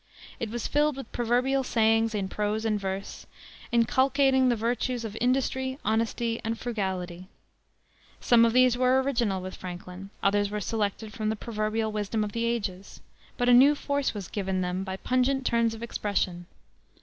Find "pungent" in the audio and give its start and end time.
14.97-15.45